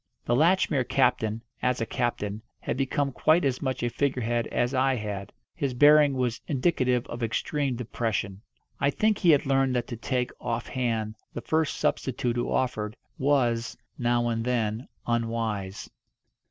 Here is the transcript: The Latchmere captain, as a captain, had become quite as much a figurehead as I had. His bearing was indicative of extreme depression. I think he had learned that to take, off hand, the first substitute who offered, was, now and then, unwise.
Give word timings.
The 0.25 0.35
Latchmere 0.35 0.83
captain, 0.89 1.43
as 1.61 1.79
a 1.79 1.85
captain, 1.85 2.41
had 2.61 2.75
become 2.75 3.11
quite 3.11 3.45
as 3.45 3.61
much 3.61 3.83
a 3.83 3.89
figurehead 3.91 4.47
as 4.47 4.73
I 4.73 4.95
had. 4.95 5.31
His 5.53 5.75
bearing 5.75 6.15
was 6.15 6.41
indicative 6.47 7.05
of 7.05 7.21
extreme 7.21 7.75
depression. 7.75 8.41
I 8.79 8.89
think 8.89 9.19
he 9.19 9.29
had 9.29 9.45
learned 9.45 9.75
that 9.75 9.85
to 9.89 9.95
take, 9.95 10.31
off 10.41 10.65
hand, 10.69 11.17
the 11.35 11.41
first 11.41 11.75
substitute 11.77 12.35
who 12.35 12.49
offered, 12.51 12.97
was, 13.19 13.77
now 13.99 14.27
and 14.29 14.43
then, 14.43 14.87
unwise. 15.05 15.87